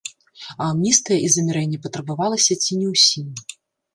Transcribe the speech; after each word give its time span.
А 0.53 0.63
амністыя 0.73 1.19
і 1.27 1.27
замірэнне 1.35 1.77
патрабавалася 1.83 2.53
ці 2.63 2.79
не 2.79 2.87
ўсім. 2.95 3.27